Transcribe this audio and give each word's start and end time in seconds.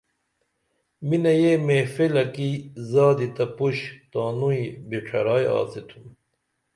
مِنہ 1.07 1.33
یہ 1.41 1.53
محفلہ 1.67 2.23
کی 2.35 2.49
زادی 2.91 3.27
تہ 3.35 3.45
پُش 3.55 3.77
تانوئی 4.11 4.63
بِڇھرائی 4.87 5.45
آڅتُھم 5.57 6.05